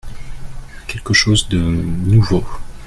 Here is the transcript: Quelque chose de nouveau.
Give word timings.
Quelque 0.87 1.13
chose 1.13 1.47
de 1.49 1.59
nouveau. 1.59 2.43